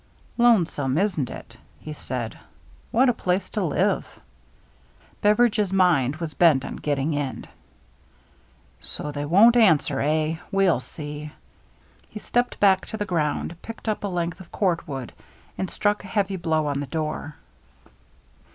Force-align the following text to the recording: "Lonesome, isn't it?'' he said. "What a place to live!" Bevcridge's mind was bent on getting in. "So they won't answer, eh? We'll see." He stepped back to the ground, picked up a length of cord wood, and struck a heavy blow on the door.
"Lonesome, 0.49 0.97
isn't 0.97 1.29
it?'' 1.29 1.57
he 1.87 1.93
said. 1.93 2.39
"What 2.89 3.07
a 3.07 3.13
place 3.13 3.51
to 3.51 3.63
live!" 3.63 4.19
Bevcridge's 5.21 5.71
mind 5.71 6.15
was 6.15 6.33
bent 6.33 6.65
on 6.65 6.77
getting 6.77 7.13
in. 7.13 7.45
"So 8.79 9.11
they 9.11 9.25
won't 9.25 9.55
answer, 9.55 9.99
eh? 10.01 10.37
We'll 10.51 10.79
see." 10.79 11.31
He 12.09 12.19
stepped 12.19 12.59
back 12.59 12.87
to 12.87 12.97
the 12.97 13.05
ground, 13.05 13.55
picked 13.61 13.87
up 13.87 14.03
a 14.03 14.07
length 14.07 14.39
of 14.39 14.51
cord 14.51 14.87
wood, 14.87 15.13
and 15.55 15.69
struck 15.69 16.03
a 16.03 16.07
heavy 16.07 16.35
blow 16.35 16.65
on 16.65 16.79
the 16.79 16.87
door. 16.87 17.35